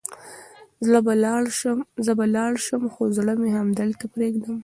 [0.89, 0.99] زه
[2.19, 4.57] به لاړ شم، خو زړه مې همدلته پرېږدم.